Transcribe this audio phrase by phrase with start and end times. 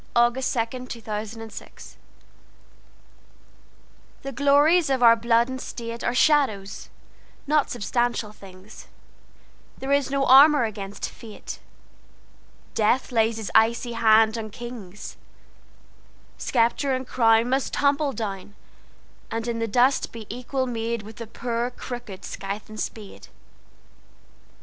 [0.17, 0.95] James Shirley LXIX.
[0.95, 1.71] Death the Leveller
[4.23, 6.89] THE GLORIES of our blood and stateAre shadows,
[7.45, 8.87] not substantial things;
[9.77, 11.59] There is no armour against fate;
[12.73, 18.55] Death lays his icy hand on kings:Sceptre and crownMust tumble down,
[19.29, 23.27] And in the dust be equal madeWith the poor crooked scythe and spade.